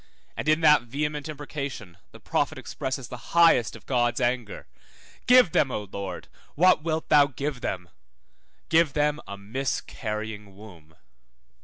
And 0.35 0.49
in 0.49 0.61
that 0.61 0.81
vehement 0.81 1.29
imprecation, 1.29 1.95
the 2.11 2.19
prophet 2.19 2.57
expresses 2.57 3.07
the 3.09 3.35
highest 3.37 3.75
of 3.75 3.85
God's 3.85 4.19
anger, 4.19 4.65
Give 5.27 5.51
them, 5.51 5.69
O 5.69 5.83
Lord, 5.83 6.27
what 6.55 6.81
wilt 6.81 7.07
thou 7.09 7.27
give 7.27 7.61
them? 7.61 7.87
give 8.69 8.93
them 8.93 9.19
a 9.27 9.37
miscarrying 9.37 10.57
womb. 10.57 10.95